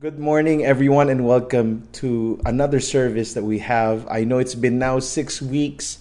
[0.00, 4.06] Good morning, everyone, and welcome to another service that we have.
[4.08, 5.98] I know it's been now six weeks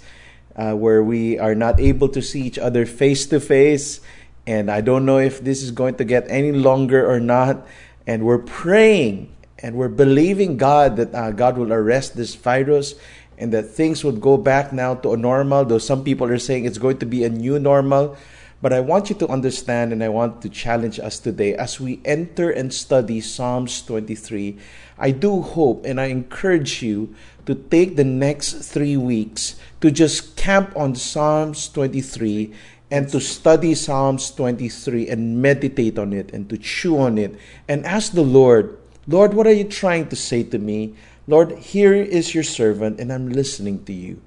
[0.55, 3.99] uh, where we are not able to see each other face to face,
[4.45, 7.65] and I don't know if this is going to get any longer or not.
[8.05, 12.93] And we're praying and we're believing God that uh, God will arrest this virus
[13.39, 16.65] and that things would go back now to a normal, though some people are saying
[16.65, 18.15] it's going to be a new normal.
[18.61, 22.01] But I want you to understand and I want to challenge us today as we
[22.03, 24.57] enter and study Psalms 23.
[24.97, 27.13] I do hope and I encourage you
[27.45, 32.51] to take the next three weeks to just camp on Psalms 23
[32.89, 37.37] and to study Psalms 23 and meditate on it and to chew on it
[37.67, 40.95] and ask the Lord, Lord, what are you trying to say to me?
[41.27, 44.21] Lord, here is your servant and I'm listening to you.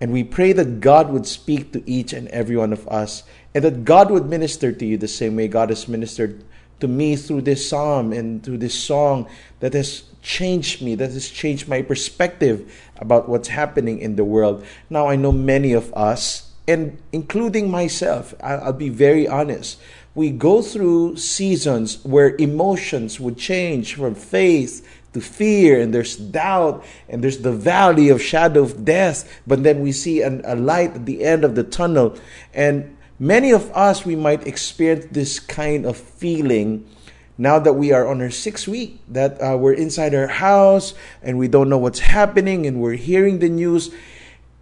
[0.00, 3.22] And we pray that God would speak to each and every one of us
[3.54, 6.44] and that God would minister to you the same way God has ministered
[6.80, 9.28] to me through this psalm and through this song
[9.60, 14.64] that has changed me, that has changed my perspective about what's happening in the world.
[14.90, 19.78] Now, I know many of us, and including myself, I'll be very honest,
[20.14, 26.84] we go through seasons where emotions would change from faith to fear and there's doubt
[27.08, 30.94] and there's the valley of shadow of death but then we see an, a light
[30.94, 32.18] at the end of the tunnel.
[32.52, 36.86] And many of us we might experience this kind of feeling
[37.36, 41.38] now that we are on our sixth week that uh, we're inside our house and
[41.38, 43.92] we don't know what's happening and we're hearing the news.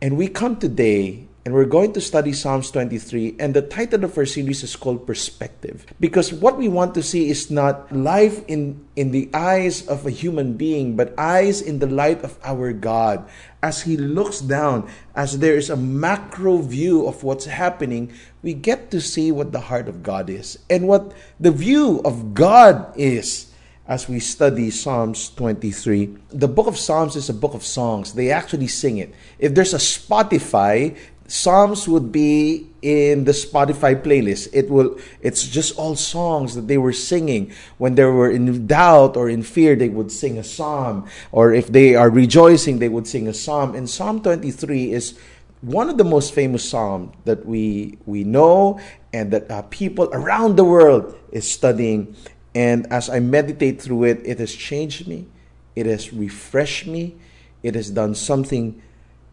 [0.01, 3.35] And we come today and we're going to study Psalms 23.
[3.41, 5.85] And the title of our series is called Perspective.
[5.99, 10.11] Because what we want to see is not life in, in the eyes of a
[10.11, 13.29] human being, but eyes in the light of our God.
[13.61, 18.13] As He looks down, as there is a macro view of what's happening,
[18.43, 22.35] we get to see what the heart of God is and what the view of
[22.35, 23.53] God is
[23.87, 26.17] as we study Psalms 23.
[26.31, 28.15] The book of Psalms is a book of songs.
[28.15, 29.13] They actually sing it.
[29.39, 30.97] If there's a Spotify,
[31.33, 34.51] Psalms would be in the Spotify playlist.
[34.53, 39.17] It will it's just all songs that they were singing when they were in doubt
[39.17, 43.07] or in fear they would sing a psalm or if they are rejoicing they would
[43.07, 43.75] sing a psalm.
[43.75, 45.19] And Psalm 23 is
[45.63, 48.79] one of the most famous psalms that we we know
[49.15, 52.15] and that uh, people around the world is studying
[52.55, 55.29] and as I meditate through it it has changed me.
[55.77, 57.17] It has refreshed me.
[57.63, 58.83] It has done something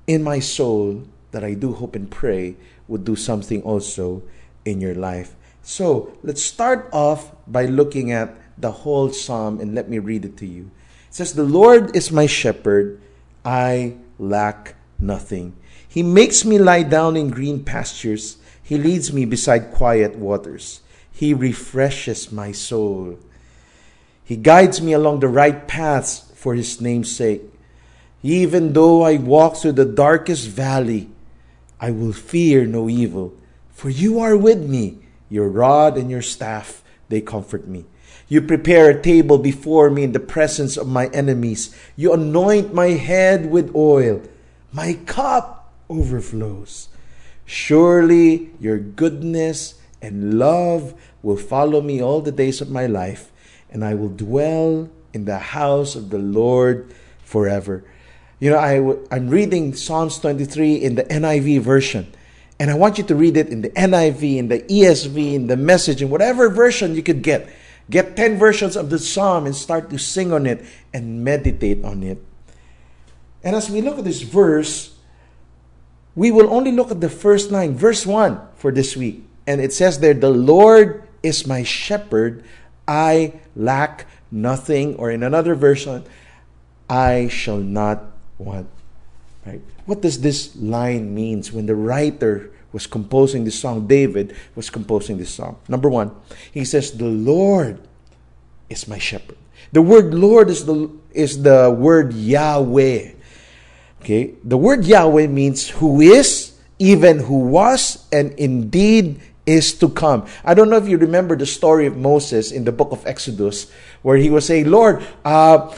[0.07, 2.56] in my soul that I do hope and pray
[2.88, 4.23] would do something also
[4.66, 5.35] in your life.
[5.62, 10.38] So let's start off by looking at the whole psalm and let me read it
[10.38, 10.72] to you.
[11.07, 13.01] It says, The Lord is my shepherd,
[13.45, 15.56] I lack nothing.
[15.88, 20.81] He makes me lie down in green pastures, He leads me beside quiet waters.
[21.12, 23.19] He refreshes my soul.
[24.23, 27.41] He guides me along the right paths for His name's sake.
[28.22, 31.09] Even though I walk through the darkest valley,
[31.79, 33.34] I will fear no evil,
[33.69, 35.00] for you are with me.
[35.29, 37.85] Your rod and your staff, they comfort me.
[38.28, 41.75] You prepare a table before me in the presence of my enemies.
[41.95, 44.22] You anoint my head with oil.
[44.72, 46.89] My cup overflows.
[47.45, 53.31] Surely your goodness and love will follow me all the days of my life,
[53.72, 57.84] and I will dwell in the house of the Lord forever.
[58.39, 62.11] You know, I, I'm reading Psalms 23 in the NIV version.
[62.59, 65.57] And I want you to read it in the NIV, in the ESV, in the
[65.57, 67.50] message, in whatever version you could get.
[67.89, 70.63] Get 10 versions of the psalm and start to sing on it
[70.94, 72.23] and meditate on it.
[73.44, 74.95] And as we look at this verse,
[76.16, 79.23] we will only look at the first line, verse 1 for this week.
[79.47, 82.44] And it says there, The Lord is my shepherd,
[82.88, 84.95] I lack nothing.
[84.95, 86.03] Or in another version,
[86.89, 88.66] I shall not what?
[89.45, 89.61] Right?
[89.85, 95.17] What does this line means when the writer was composing this song, David was composing
[95.17, 95.57] this song?
[95.67, 96.16] Number one,
[96.51, 97.79] he says, The Lord
[98.69, 99.38] is my shepherd.
[99.72, 103.12] The word Lord is the is the word Yahweh.
[104.01, 104.33] Okay?
[104.44, 110.25] The word Yahweh means who is, even who was, and indeed is to come.
[110.45, 113.71] I don't know if you remember the story of Moses in the book of Exodus,
[114.01, 115.75] where he was saying, Lord, uh,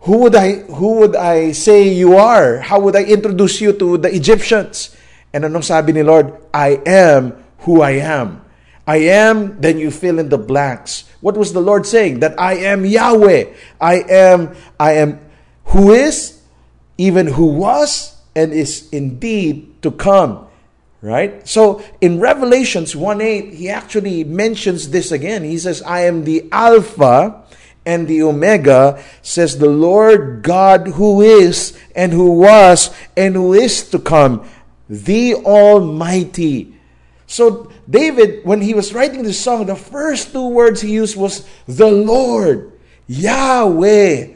[0.00, 2.58] who would I who would I say you are?
[2.58, 4.96] How would I introduce you to the Egyptians?
[5.32, 6.32] And anong sabi ni Lord?
[6.54, 7.36] I am
[7.66, 8.44] who I am.
[8.88, 11.04] I am, then you fill in the blanks.
[11.20, 12.20] What was the Lord saying?
[12.20, 13.52] That I am Yahweh.
[13.80, 15.20] I am I am
[15.76, 16.40] who is,
[16.96, 20.46] even who was, and is indeed to come.
[21.00, 21.46] Right?
[21.46, 25.44] So in Revelations 1 8, he actually mentions this again.
[25.44, 27.44] He says, I am the Alpha
[27.88, 33.88] and the Omega, says the Lord God who is, and who was, and who is
[33.88, 34.46] to come,
[34.90, 36.76] the Almighty.
[37.26, 41.48] So, David, when he was writing this song, the first two words he used was
[41.66, 42.72] the Lord,
[43.06, 44.34] Yahweh.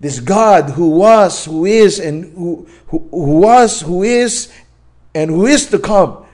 [0.00, 4.52] This God who was, who is, and who, who, who was, who is,
[5.14, 6.26] and who is to come.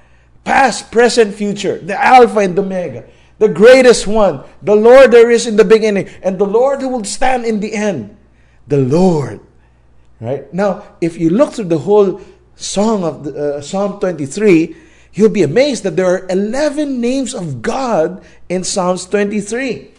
[0.44, 1.76] Past, present, future.
[1.76, 3.04] The Alpha and the Omega.
[3.38, 4.44] The greatest one.
[4.62, 6.08] The Lord there is in the beginning.
[6.22, 8.16] And the Lord who will stand in the end.
[8.66, 9.40] The Lord.
[10.20, 10.52] Right?
[10.52, 12.20] Now, if you look through the whole
[12.56, 14.76] song of the, uh, Psalm 23,
[15.14, 19.92] you'll be amazed that there are 11 names of God in Psalms 23.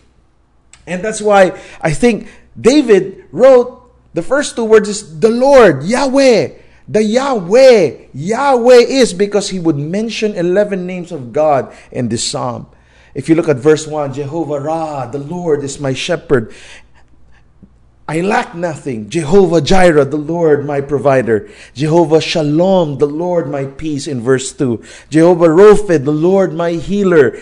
[0.85, 2.27] And that's why I think
[2.59, 3.79] David wrote
[4.13, 6.49] the first two words is the Lord, Yahweh.
[6.89, 12.65] The Yahweh, Yahweh is because he would mention 11 names of God in this psalm.
[13.13, 16.53] If you look at verse 1, Jehovah Ra, the Lord is my shepherd.
[18.09, 19.09] I lack nothing.
[19.09, 21.47] Jehovah Jireh, the Lord my provider.
[21.75, 24.81] Jehovah Shalom, the Lord my peace in verse 2.
[25.11, 27.37] Jehovah Rophe, the Lord my healer.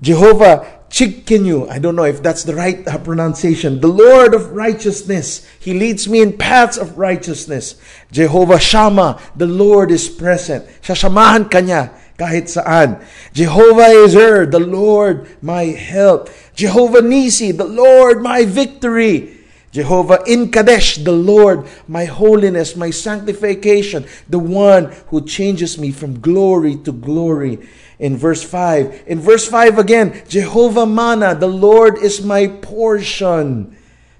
[0.00, 3.80] Jehovah Tsidkenu, I don't know if that's the right uh, pronunciation.
[3.80, 5.44] The Lord of righteousness.
[5.58, 7.74] He leads me in paths of righteousness.
[8.12, 10.64] Jehovah Shammah, the Lord is present.
[10.82, 13.02] Sasamahan kanya kahit saan.
[13.32, 16.30] Jehovah Ezer, the Lord my help.
[16.54, 19.44] Jehovah Nisi, the Lord my victory.
[19.74, 26.22] Jehovah in Kadesh, the Lord, my holiness, my sanctification, the one who changes me from
[26.22, 27.58] glory to glory
[27.98, 29.02] in verse 5.
[29.10, 33.76] In verse 5 again, Jehovah Mana, the Lord is my portion.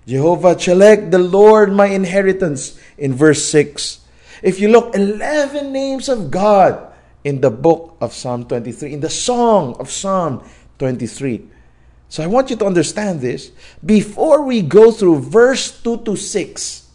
[0.08, 2.78] Jehovah Chelek, the Lord my inheritance.
[2.98, 4.00] In verse 6.
[4.42, 6.93] If you look, 11 names of God
[7.24, 10.44] in the book of Psalm 23, in the song of Psalm
[10.78, 11.48] 23.
[12.08, 13.50] So I want you to understand this.
[13.84, 16.90] Before we go through verse 2 to 6,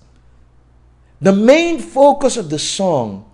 [1.19, 3.25] the main focus of the song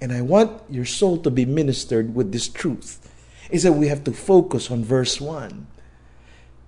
[0.00, 3.06] and I want your soul to be ministered with this truth,
[3.50, 5.66] is that we have to focus on verse 1.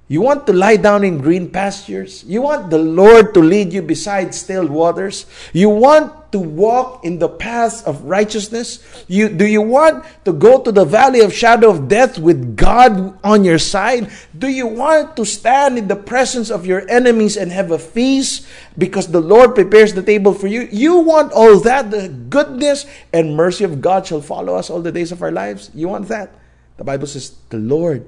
[0.09, 2.25] You want to lie down in green pastures?
[2.25, 5.27] You want the Lord to lead you beside still waters?
[5.55, 8.83] You want to walk in the paths of righteousness?
[9.07, 13.17] You, do you want to go to the valley of shadow of death with God
[13.25, 14.11] on your side?
[14.37, 18.47] Do you want to stand in the presence of your enemies and have a feast
[18.77, 20.69] because the Lord prepares the table for you?
[20.73, 21.91] You want all that?
[21.91, 25.71] The goodness and mercy of God shall follow us all the days of our lives?
[25.75, 26.33] You want that?
[26.77, 28.05] The Bible says, The Lord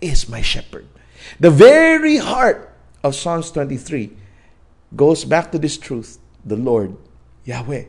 [0.00, 0.86] is my shepherd.
[1.40, 4.12] The very heart of Psalms 23
[4.96, 6.96] goes back to this truth the Lord,
[7.44, 7.84] Yahweh.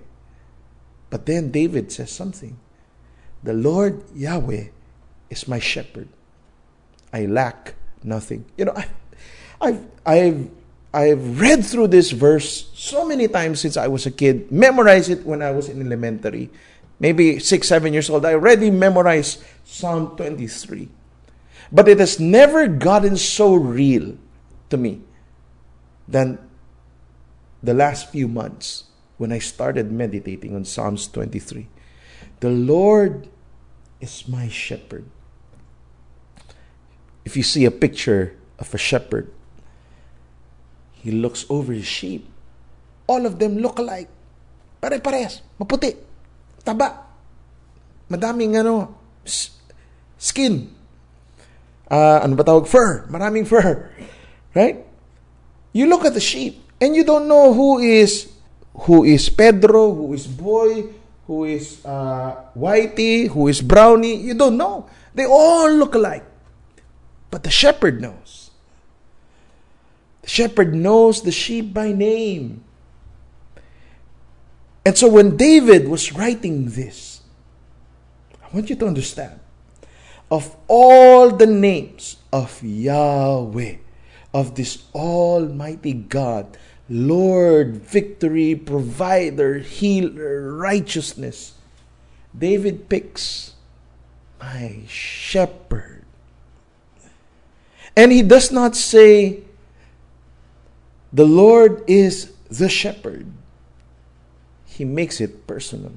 [1.09, 2.57] But then David says something
[3.43, 4.67] The Lord, Yahweh,
[5.29, 6.07] is my shepherd.
[7.13, 8.45] I lack nothing.
[8.57, 8.77] You know,
[9.61, 10.49] I've, I've,
[10.93, 15.25] I've read through this verse so many times since I was a kid, memorized it
[15.25, 16.49] when I was in elementary,
[16.99, 18.25] maybe six, seven years old.
[18.25, 20.89] I already memorized Psalm 23.
[21.71, 24.17] But it has never gotten so real
[24.69, 25.01] to me
[26.07, 26.41] than
[27.61, 31.67] the last few months when I started meditating on Psalms 23.
[32.39, 33.29] The Lord
[34.01, 35.05] is my shepherd.
[37.25, 39.29] If you see a picture of a shepherd,
[40.93, 42.25] he looks over his sheep.
[43.05, 44.09] All of them look alike.
[44.81, 45.41] Pare-parehas.
[45.59, 45.95] Maputi.
[46.65, 47.05] Taba.
[48.09, 48.95] Madaming ano,
[50.17, 50.78] skin
[51.89, 52.69] uh, ano ba tawag?
[52.69, 53.09] Fur.
[53.09, 53.89] Maraming fur.
[54.53, 54.85] Right?
[55.73, 58.31] You look at the sheep and you don't know who is
[58.87, 60.89] who is Pedro, who is Boy,
[61.27, 64.15] who is uh, Whitey, who is Brownie.
[64.15, 64.89] You don't know.
[65.13, 66.25] They all look alike.
[67.29, 68.49] But the shepherd knows.
[70.21, 72.63] The shepherd knows the sheep by name.
[74.85, 77.21] And so when David was writing this,
[78.41, 79.39] I want you to understand
[80.31, 83.77] of all the names of Yahweh,
[84.33, 86.57] of this Almighty God,
[86.87, 91.53] Lord, victory, provider, healer, righteousness,
[92.37, 93.53] David picks
[94.39, 96.05] my shepherd.
[97.97, 99.41] And he does not say,
[101.11, 103.31] the Lord is the shepherd.
[104.65, 105.91] He makes it personal.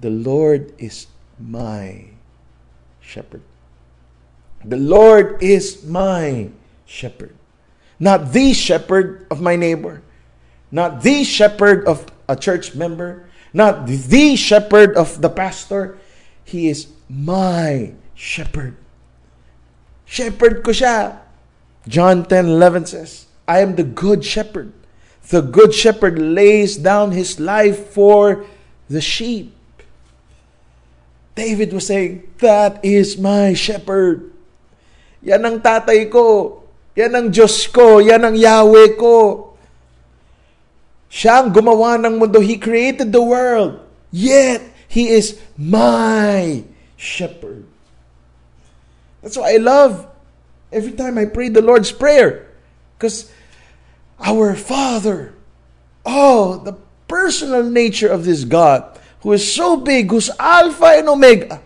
[0.00, 1.06] The Lord is
[1.38, 2.11] my
[3.02, 3.42] shepherd.
[4.64, 6.50] The Lord is my
[6.86, 7.34] shepherd.
[7.98, 10.02] Not the shepherd of my neighbor,
[10.70, 15.98] not the shepherd of a church member, not the shepherd of the pastor.
[16.44, 18.76] He is my shepherd.
[20.06, 21.20] Shepherd ko siya.
[21.86, 24.72] John 10 11 says, I am the good shepherd.
[25.28, 28.46] The good shepherd lays down his life for
[28.88, 29.54] the sheep.
[31.34, 34.32] David was saying, That is my shepherd.
[35.22, 36.60] Yan ang tatay ko.
[36.98, 38.02] Yan ang Diyos ko.
[38.02, 39.48] Yan ang Yahweh ko.
[41.08, 42.40] Siya ang gumawa ng mundo.
[42.40, 43.80] He created the world.
[44.12, 46.64] Yet, He is my
[47.00, 47.64] shepherd.
[49.24, 50.04] That's why I love
[50.68, 52.52] every time I pray the Lord's Prayer.
[52.96, 53.32] Because
[54.20, 55.32] our Father,
[56.04, 56.76] oh, the
[57.08, 58.91] personal nature of this God,
[59.22, 61.62] who is so big, who's Alpha and Omega.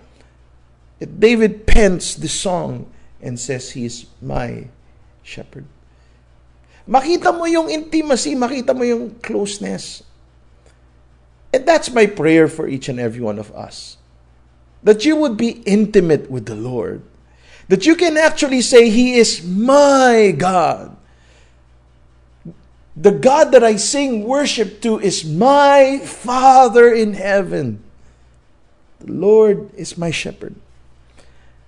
[1.00, 4.68] If David pens the song and says, He is my
[5.22, 5.64] shepherd.
[6.88, 10.04] Makita mo yung intimacy, makita mo yung closeness.
[11.52, 13.96] And that's my prayer for each and every one of us.
[14.82, 17.02] That you would be intimate with the Lord.
[17.68, 20.95] That you can actually say, He is my God.
[22.96, 27.84] The God that I sing worship to is my Father in heaven.
[29.00, 30.56] The Lord is my shepherd.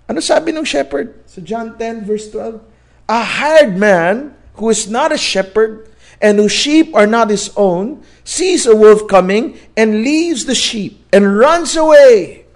[0.08, 2.64] Ano sabi ng shepherd sa John 10 verse 12?
[3.12, 8.02] A hired man who is not a shepherd and whose sheep are not his own
[8.24, 12.48] sees a wolf coming and leaves the sheep and runs away.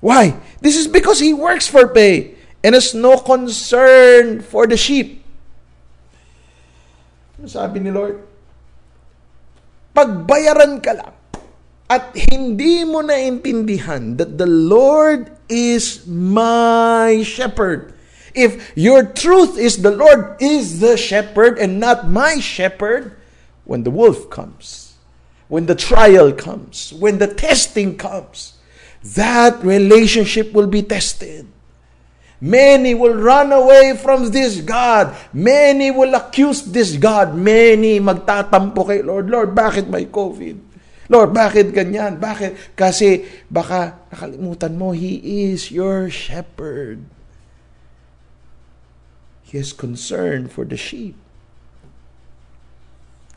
[0.00, 0.40] Why?
[0.64, 2.34] This is because he works for pay
[2.64, 5.21] and has no concern for the sheep.
[7.42, 8.22] Ano sabi ni Lord?
[9.98, 11.10] Pagbayaran ka lang
[11.90, 17.98] at hindi mo naintindihan that the Lord is my shepherd.
[18.30, 23.18] If your truth is the Lord is the shepherd and not my shepherd,
[23.66, 24.94] when the wolf comes,
[25.50, 28.56] when the trial comes, when the testing comes,
[29.02, 31.50] that relationship will be tested.
[32.42, 35.14] Many will run away from this God.
[35.30, 37.38] Many will accuse this God.
[37.38, 40.58] Many magtatampo kay Lord, Lord, bakit may COVID?
[41.06, 42.18] Lord, bakit ganyan?
[42.18, 42.74] Bakit?
[42.74, 45.22] Kasi baka nakalimutan mo, He
[45.54, 47.06] is your shepherd.
[49.46, 51.14] He is concerned for the sheep.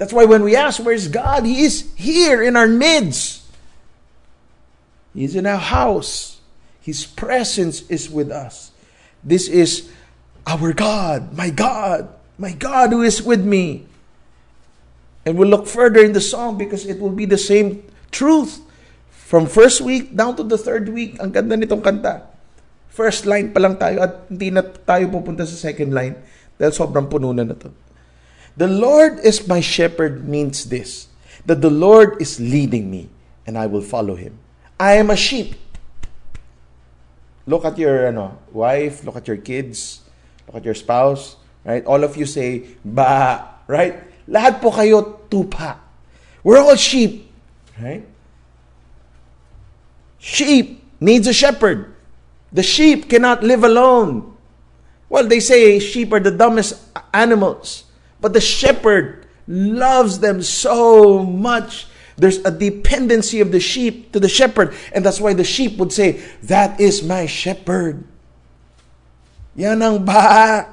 [0.02, 1.46] That's why when we ask, where's God?
[1.46, 3.46] He is here in our midst.
[5.14, 6.42] He's in our house.
[6.82, 8.74] His presence is with us.
[9.26, 9.90] This is
[10.46, 13.90] our God, my God, my God who is with me.
[15.26, 17.82] And we'll look further in the song because it will be the same
[18.14, 18.62] truth.
[19.10, 22.30] From first week down to the third week, ang ganda nitong kanta.
[22.94, 26.14] First line pa lang tayo at hindi na tayo pupunta sa second line
[26.62, 27.74] dahil sobrang puno na na to.
[28.56, 31.10] The Lord is my shepherd means this,
[31.50, 33.10] that the Lord is leading me
[33.44, 34.38] and I will follow Him.
[34.80, 35.58] I am a sheep.
[37.46, 40.02] Look at your ano, wife, look at your kids,
[40.48, 41.86] look at your spouse, right?
[41.86, 44.02] All of you say, ba, right?
[44.28, 45.78] Lahat po kayo tupa.
[46.44, 47.30] We're all sheep.
[47.78, 48.06] Right?
[50.18, 51.94] Sheep needs a shepherd.
[52.52, 54.34] The sheep cannot live alone.
[55.10, 56.82] Well, they say sheep are the dumbest
[57.14, 57.86] animals.
[58.22, 61.86] But the shepherd loves them so much.
[62.16, 64.74] There's a dependency of the sheep to the shepherd.
[64.94, 68.08] And that's why the sheep would say, That is my shepherd.
[69.56, 70.68] Yan ang ba,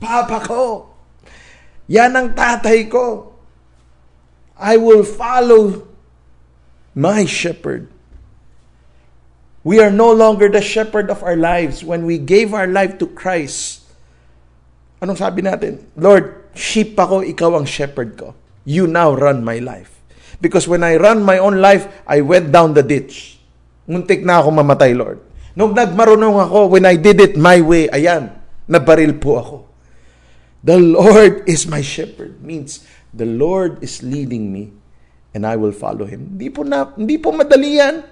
[0.00, 0.92] papa ko.
[1.88, 3.32] Yan ang tatay ko.
[4.56, 5.88] I will follow
[6.96, 7.88] my shepherd.
[9.64, 13.06] We are no longer the shepherd of our lives when we gave our life to
[13.06, 13.84] Christ.
[15.00, 15.84] Anong sabi natin?
[15.94, 18.32] Lord, sheep ako, ikaw ang shepherd ko.
[18.64, 19.97] You now run my life.
[20.38, 23.38] Because when I run my own life, I went down the ditch.
[23.90, 25.18] Muntik na ako mamatay, Lord.
[25.58, 28.30] Nung nagmarunong ako, when I did it my way, ayan,
[28.70, 29.56] nabaril po ako.
[30.62, 32.82] The Lord is my shepherd means
[33.14, 34.74] the Lord is leading me
[35.34, 36.34] and I will follow Him.
[36.34, 38.02] Hindi po, na, hindi po madali yan.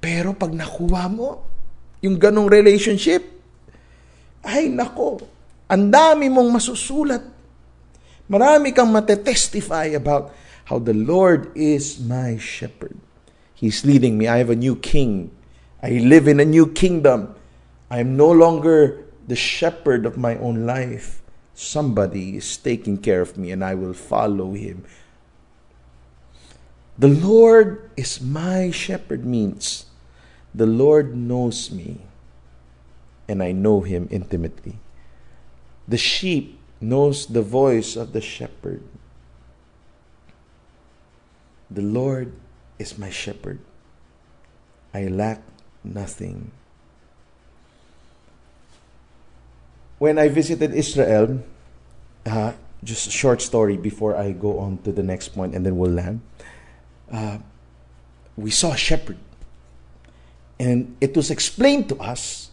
[0.00, 1.44] Pero pag nakuha mo
[2.00, 3.20] yung ganong relationship,
[4.40, 5.20] ay nako,
[5.68, 7.20] ang dami mong masusulat.
[8.30, 10.32] Marami kang matetestify about
[10.70, 12.96] how the Lord is my shepherd.
[13.54, 14.28] He's leading me.
[14.28, 15.34] I have a new king.
[15.82, 17.34] I live in a new kingdom.
[17.90, 21.22] I am no longer the shepherd of my own life
[21.54, 24.84] somebody is taking care of me and I will follow him.
[26.96, 29.86] The Lord is my shepherd means
[30.54, 32.00] the Lord knows me
[33.26, 34.78] and I know him intimately.
[35.88, 38.82] The sheep knows the voice of the shepherd.
[41.70, 42.32] The Lord
[42.78, 43.60] is my shepherd.
[44.92, 45.42] I lack
[45.84, 46.50] nothing.
[50.00, 51.44] when I visited Israel,
[52.24, 55.76] uh, just a short story before I go on to the next point and then
[55.76, 56.22] we'll land.
[57.12, 57.36] Uh,
[58.34, 59.18] we saw a shepherd.
[60.58, 62.50] And it was explained to us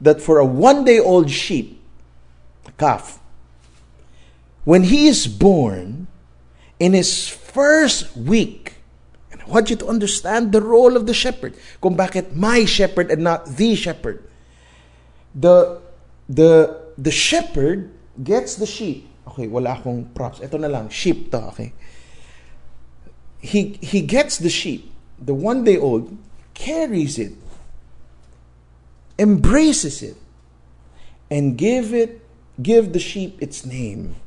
[0.00, 1.78] that for a one day old sheep,
[2.64, 3.20] a calf,
[4.64, 6.06] when he is born,
[6.82, 8.74] in his first week,
[9.30, 13.06] and I want you to understand the role of the shepherd, kung bakit my shepherd
[13.14, 14.26] and not the shepherd.
[15.30, 15.78] The,
[16.26, 19.06] the, the shepherd gets the sheep.
[19.30, 20.42] Okay, wala akong props.
[20.42, 21.70] Ito na lang, sheep to, okay?
[23.38, 24.90] He, he gets the sheep,
[25.22, 26.10] the one day old,
[26.52, 27.38] carries it,
[29.22, 30.18] embraces it,
[31.30, 32.26] and give it,
[32.60, 34.18] give the sheep its name.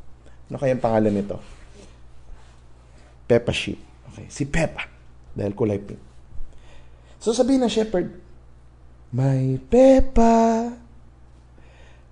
[0.48, 1.44] Ano kaya ang pangalan nito?
[3.26, 3.82] Peppa sheep.
[4.14, 4.86] Okay, si Peppa.
[5.34, 6.00] Dahil kulay pink.
[7.18, 8.22] So sabihin ng shepherd,
[9.10, 10.76] My Peppa,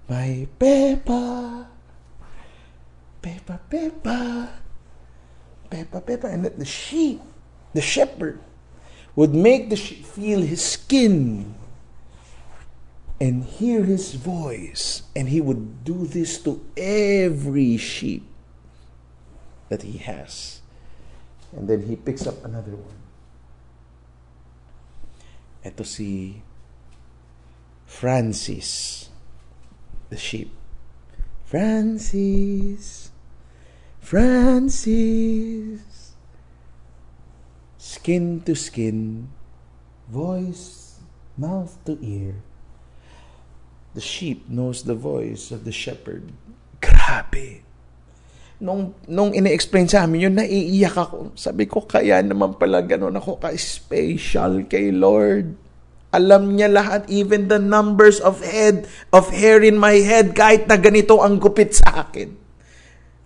[0.10, 1.24] my Peppa,
[3.22, 4.20] Peppa, Peppa,
[5.70, 6.28] Peppa, Peppa.
[6.28, 7.22] And the sheep,
[7.78, 8.42] the shepherd,
[9.16, 11.54] would make the sheep feel his skin
[13.22, 15.04] and hear his voice.
[15.16, 18.26] And he would do this to every sheep
[19.70, 20.63] that he has.
[21.56, 23.00] And then he picks up another one.
[25.64, 26.42] Ito si
[27.86, 29.10] Francis,
[30.10, 30.52] the sheep.
[31.46, 33.12] Francis,
[34.02, 35.80] Francis,
[37.78, 39.30] skin to skin,
[40.10, 41.00] voice,
[41.38, 42.42] mouth to ear.
[43.94, 46.34] The sheep knows the voice of the shepherd.
[46.82, 47.62] Grabe.
[48.64, 51.36] Nung, nung ine-explain sa amin yun, naiiyak ako.
[51.36, 55.60] Sabi ko, kaya naman pala ganun ako ka-special kay Lord.
[56.16, 60.80] Alam niya lahat, even the numbers of head, of hair in my head, kahit na
[60.80, 62.32] ganito ang gupit sa akin.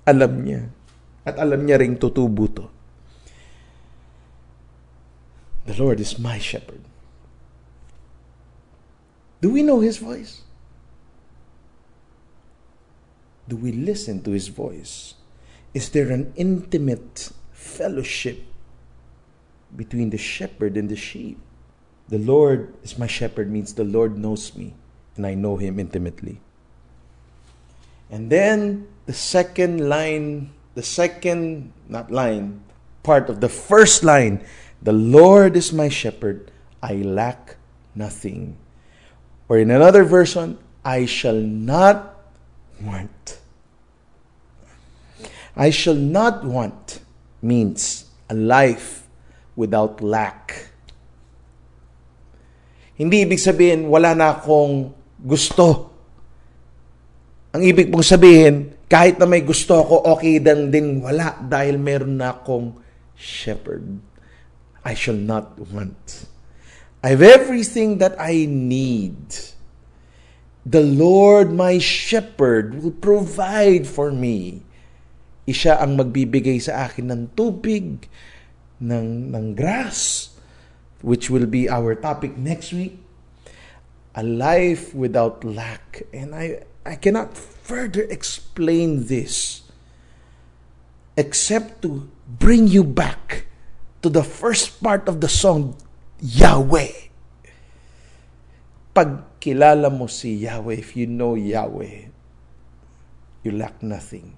[0.09, 0.73] Alam niya.
[1.21, 2.65] At alam niya ring tutubo to.
[5.69, 6.81] The Lord is my shepherd.
[9.43, 10.41] Do we know His voice?
[13.45, 15.16] Do we listen to His voice?
[15.77, 18.41] Is there an intimate fellowship
[19.75, 21.37] between the shepherd and the sheep?
[22.09, 24.73] The Lord is my shepherd means the Lord knows me
[25.15, 26.41] and I know Him intimately.
[28.09, 32.63] And then the second line, the second, not line,
[33.03, 34.41] part of the first line,
[34.81, 36.49] the Lord is my shepherd,
[36.81, 37.57] I lack
[37.93, 38.57] nothing.
[39.47, 42.17] Or in another version, I shall not
[42.81, 43.37] want.
[45.57, 47.01] I shall not want
[47.41, 49.09] means a life
[49.57, 50.69] without lack.
[52.93, 55.89] Hindi ibig sabihin, wala na akong gusto.
[57.57, 62.21] Ang ibig pong sabihin, kahit na may gusto ako, okay dan din wala dahil meron
[62.21, 62.77] na akong
[63.17, 63.97] shepherd.
[64.85, 66.29] I shall not want.
[67.01, 69.33] I have everything that I need.
[70.67, 74.66] The Lord, my shepherd, will provide for me.
[75.47, 78.11] Isya ang magbibigay sa akin ng tubig,
[78.83, 80.29] ng, ng grass,
[80.99, 82.99] which will be our topic next week.
[84.17, 86.03] A life without lack.
[86.11, 89.63] And I, I cannot further explain this
[91.15, 93.47] except to bring you back
[94.03, 95.75] to the first part of the song,
[96.21, 97.09] Yahweh.
[98.93, 102.09] Pag kilala mo si Yahweh, if you know Yahweh,
[103.41, 104.37] you lack nothing.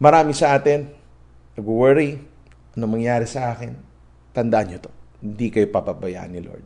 [0.00, 0.88] Marami sa atin,
[1.60, 2.16] nag-worry,
[2.72, 3.76] ano mangyari sa akin.
[4.32, 6.64] Tandaan nyo to, hindi kayo papabayaan ni Lord.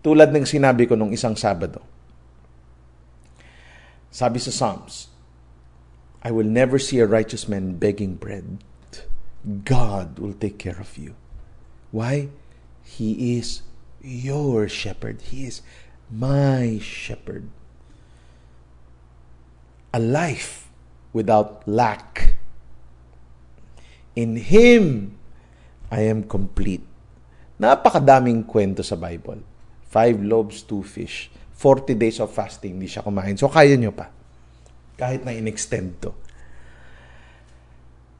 [0.00, 1.84] Tulad ng sinabi ko nung isang Sabado.
[4.08, 5.12] Sabi sa Psalms,
[6.24, 8.64] I will never see a righteous man begging bread.
[9.44, 11.12] God will take care of you.
[11.92, 12.32] Why?
[12.82, 13.62] He is
[14.00, 15.28] your shepherd.
[15.28, 15.60] He is
[16.08, 17.52] my shepherd.
[19.92, 20.70] A life
[21.12, 22.35] without lack.
[24.16, 25.12] In Him,
[25.92, 26.82] I am complete.
[27.60, 29.44] Napakadaming kwento sa Bible.
[29.92, 31.28] Five loaves, two fish.
[31.56, 33.36] 40 days of fasting, hindi siya kumain.
[33.36, 34.08] So, kaya nyo pa.
[34.96, 36.12] Kahit na in-extend to.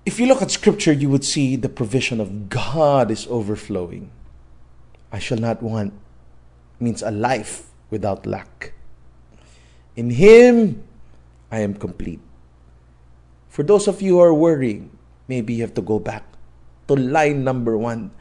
[0.07, 4.09] If you look at Scripture, you would see the provision of God is overflowing.
[5.11, 5.93] I shall not want
[6.79, 8.73] means a life without lack.
[9.97, 10.85] In Him,
[11.51, 12.21] I am complete.
[13.49, 14.96] For those of you who are worrying,
[15.29, 16.25] maybe you have to go back
[16.89, 18.13] to line number one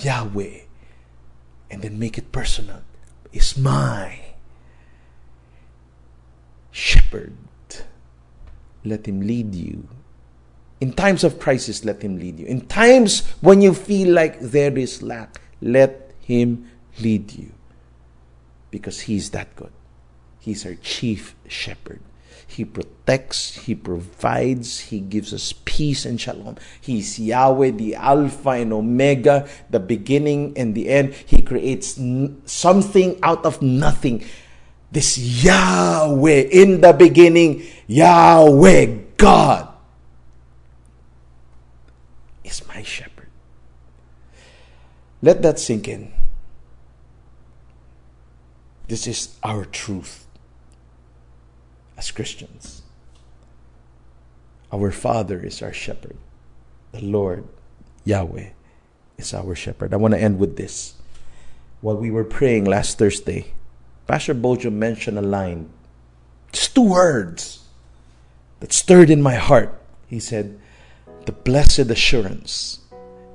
[0.00, 0.60] Yahweh,
[1.70, 2.82] and then make it personal,
[3.32, 4.18] is my
[6.70, 7.36] shepherd.
[8.84, 9.88] Let him lead you.
[10.80, 12.46] In times of crisis, let him lead you.
[12.46, 16.68] In times when you feel like there is lack, let him
[17.00, 17.52] lead you.
[18.70, 19.72] Because he's that good.
[20.40, 22.00] He's our chief shepherd.
[22.46, 26.56] He protects, He provides, He gives us peace and shalom.
[26.80, 31.14] He's Yahweh, the Alpha and Omega, the beginning and the end.
[31.14, 34.24] He creates n- something out of nothing.
[34.92, 39.68] This Yahweh in the beginning, Yahweh God
[42.44, 43.28] is my shepherd.
[45.22, 46.12] Let that sink in.
[48.86, 50.23] This is our truth
[51.96, 52.82] as Christians.
[54.72, 56.16] Our Father is our shepherd.
[56.92, 57.46] The Lord,
[58.04, 58.50] Yahweh,
[59.18, 59.94] is our shepherd.
[59.94, 60.94] I want to end with this.
[61.80, 63.52] While we were praying last Thursday,
[64.06, 65.70] Pastor Bojo mentioned a line,
[66.52, 67.64] just two words
[68.60, 69.80] that stirred in my heart.
[70.06, 70.58] He said,
[71.26, 72.80] The blessed assurance.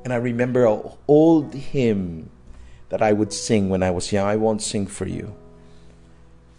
[0.03, 2.29] And I remember an old hymn
[2.89, 4.27] that I would sing when I was young.
[4.27, 5.35] I won't sing for you.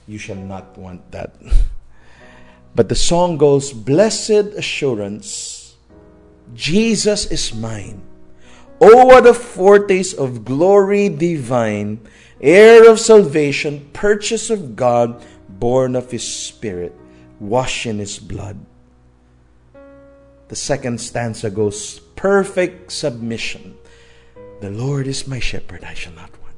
[0.06, 1.34] You shall not want that.
[2.74, 5.76] But the song goes, Blessed assurance,
[6.54, 8.02] Jesus is mine.
[8.80, 12.00] Oh, what a foretaste of glory divine,
[12.40, 16.96] heir of salvation, purchase of God, born of His Spirit,
[17.38, 18.58] washed in His blood.
[20.48, 23.76] The second stanza goes, Perfect submission.
[24.60, 26.56] The Lord is my shepherd, I shall not want.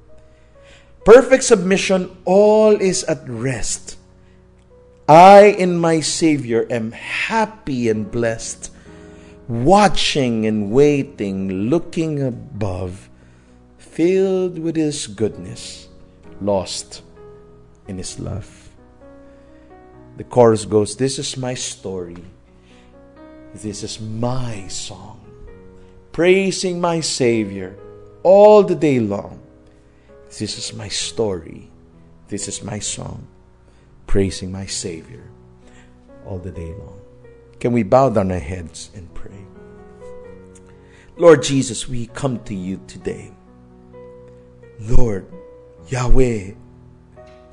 [1.05, 3.97] Perfect submission, all is at rest.
[5.13, 8.73] I, in my Savior, am happy and blessed,
[9.47, 13.11] watching and waiting, looking above,
[13.77, 15.89] filled with His goodness,
[16.41, 17.03] lost
[17.89, 18.71] in His love.
[20.17, 22.25] The chorus goes This is my story,
[23.53, 25.21] this is my song,
[26.13, 27.77] praising my Savior
[28.23, 29.43] all the day long.
[30.29, 31.69] This is my story,
[32.29, 33.27] this is my song
[34.13, 35.25] praising my Savior
[36.27, 37.01] all the day long.
[37.59, 39.47] Can we bow down our heads and pray?
[41.17, 43.33] Lord Jesus, we come to you today.
[44.81, 45.25] Lord,
[45.89, 46.53] Yahweh,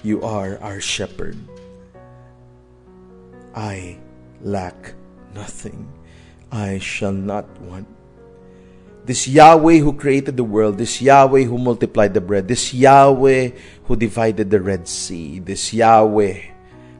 [0.04, 1.38] you are our shepherd.
[3.56, 3.98] I
[4.42, 4.96] lack
[5.34, 5.88] nothing.
[6.52, 7.88] I shall not want.
[9.10, 13.96] This Yahweh who created the world, this Yahweh who multiplied the bread, this Yahweh who
[13.96, 16.54] divided the Red Sea, this Yahweh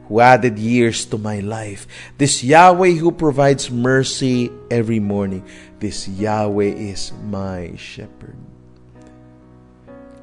[0.08, 1.86] who added years to my life,
[2.18, 5.46] this Yahweh who provides mercy every morning,
[5.78, 8.34] this Yahweh is my shepherd.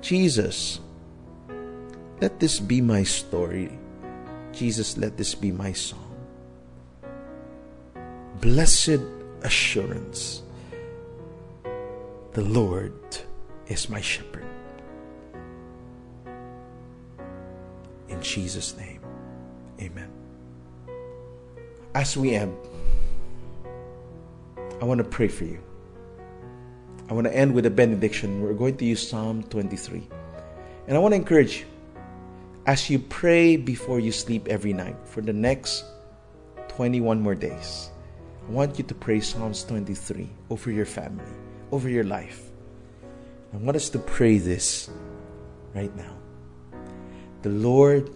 [0.01, 0.81] Jesus,
[2.19, 3.71] let this be my story.
[4.51, 6.03] Jesus, let this be my song.
[8.41, 8.99] Blessed
[9.41, 10.43] assurance.
[12.37, 12.93] The Lord
[13.65, 14.45] is my shepherd.
[18.09, 19.01] In Jesus' name,
[19.81, 20.11] amen.
[21.95, 22.55] As we end,
[24.79, 25.57] I want to pray for you.
[27.09, 28.43] I want to end with a benediction.
[28.43, 30.07] We're going to use Psalm 23.
[30.85, 31.65] And I want to encourage you
[32.67, 35.85] as you pray before you sleep every night for the next
[36.67, 37.89] 21 more days.
[38.47, 41.25] I want you to pray Psalms 23 over your family,
[41.71, 42.43] over your life.
[43.53, 44.89] I want us to pray this
[45.73, 46.15] right now.
[47.41, 48.09] The Lord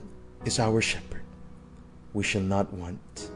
[0.46, 1.22] is our shepherd.
[2.14, 3.32] We shall not want.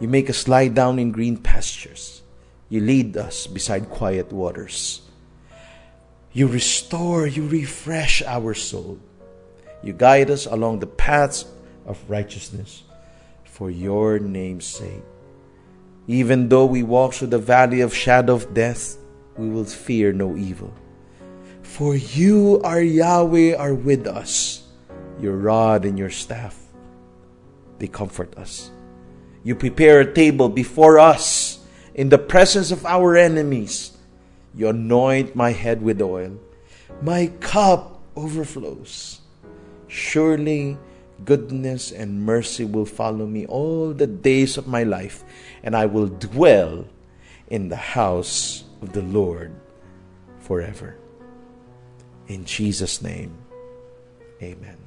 [0.00, 2.22] You make us lie down in green pastures.
[2.68, 5.02] You lead us beside quiet waters.
[6.32, 8.98] You restore, you refresh our soul.
[9.82, 11.46] You guide us along the paths
[11.86, 12.82] of righteousness
[13.44, 15.02] for your name's sake.
[16.06, 18.96] Even though we walk through the valley of shadow of death,
[19.38, 20.74] we will fear no evil.
[21.62, 24.68] For you, our Yahweh, are with us
[25.20, 26.56] your rod and your staff,
[27.78, 28.70] they comfort us.
[29.42, 31.58] You prepare a table before us
[31.94, 33.96] in the presence of our enemies.
[34.54, 36.38] You anoint my head with oil.
[37.02, 39.20] My cup overflows.
[39.86, 40.76] Surely
[41.24, 45.24] goodness and mercy will follow me all the days of my life,
[45.62, 46.86] and I will dwell
[47.48, 49.54] in the house of the Lord
[50.40, 50.96] forever.
[52.28, 53.36] In Jesus' name,
[54.42, 54.77] amen.